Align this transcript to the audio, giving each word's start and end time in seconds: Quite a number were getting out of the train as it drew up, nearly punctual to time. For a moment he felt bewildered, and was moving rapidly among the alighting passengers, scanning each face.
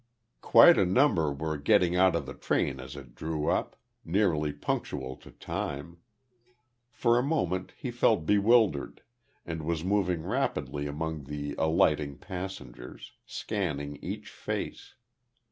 Quite 0.41 0.79
a 0.79 0.85
number 0.87 1.31
were 1.31 1.57
getting 1.59 1.95
out 1.95 2.15
of 2.15 2.25
the 2.25 2.33
train 2.33 2.79
as 2.79 2.95
it 2.95 3.13
drew 3.13 3.51
up, 3.51 3.75
nearly 4.03 4.51
punctual 4.51 5.15
to 5.17 5.29
time. 5.29 5.97
For 6.89 7.19
a 7.19 7.21
moment 7.21 7.73
he 7.77 7.91
felt 7.91 8.25
bewildered, 8.25 9.03
and 9.45 9.61
was 9.61 9.83
moving 9.83 10.23
rapidly 10.23 10.87
among 10.87 11.25
the 11.25 11.53
alighting 11.55 12.17
passengers, 12.17 13.11
scanning 13.27 13.97
each 13.97 14.27
face. 14.31 14.95